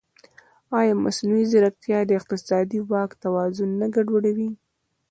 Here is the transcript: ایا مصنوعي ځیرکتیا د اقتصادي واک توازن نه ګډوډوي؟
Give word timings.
ایا 0.79 0.93
مصنوعي 1.05 1.45
ځیرکتیا 1.51 1.99
د 2.05 2.11
اقتصادي 2.19 2.79
واک 2.91 3.11
توازن 3.23 3.69
نه 3.81 3.87
ګډوډوي؟ 3.95 4.49